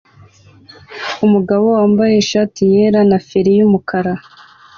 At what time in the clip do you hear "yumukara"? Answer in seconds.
3.57-4.13